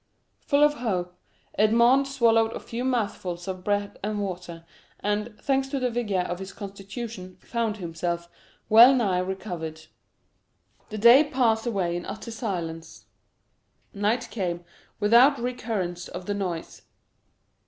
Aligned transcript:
Full 0.47 0.63
of 0.63 0.73
hope, 0.79 1.15
Edmond 1.59 2.07
swallowed 2.07 2.53
a 2.53 2.59
few 2.59 2.83
mouthfuls 2.83 3.47
of 3.47 3.63
bread 3.63 3.99
and 4.01 4.19
water, 4.19 4.65
and, 4.99 5.39
thanks 5.39 5.67
to 5.67 5.79
the 5.79 5.91
vigor 5.91 6.21
of 6.21 6.39
his 6.39 6.53
constitution, 6.53 7.37
found 7.39 7.77
himself 7.77 8.27
well 8.67 8.95
nigh 8.95 9.19
recovered. 9.19 9.85
The 10.89 10.97
day 10.97 11.23
passed 11.25 11.67
away 11.67 11.95
in 11.95 12.07
utter 12.07 12.31
silence—night 12.31 14.27
came 14.31 14.65
without 14.99 15.37
recurrence 15.39 16.07
of 16.07 16.25
the 16.25 16.33
noise. 16.33 16.81